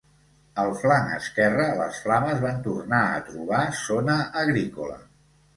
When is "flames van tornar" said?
2.07-3.03